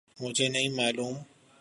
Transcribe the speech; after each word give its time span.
مجھے 0.19 0.47
نہیں 0.47 0.69
معلوم۔ 0.69 1.13